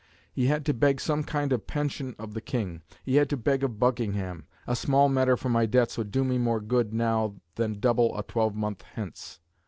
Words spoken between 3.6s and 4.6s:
of Buckingham;